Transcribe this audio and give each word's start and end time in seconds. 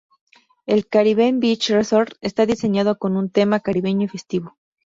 El 0.65 0.87
Caribbean 0.87 1.39
Beach 1.39 1.69
Resort 1.69 2.13
está 2.21 2.47
diseñado 2.47 2.97
con 2.97 3.15
un 3.15 3.29
tema 3.29 3.59
Caribeño 3.59 4.05
y 4.05 4.09
festivo. 4.09 4.57